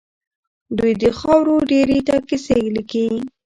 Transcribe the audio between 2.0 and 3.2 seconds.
ته کيسې ليکي.